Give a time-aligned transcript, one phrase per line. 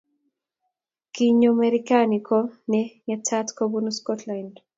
[1.15, 2.37] Kinyo Merekani ko
[2.69, 4.53] ne ng'eta kobunu Scotland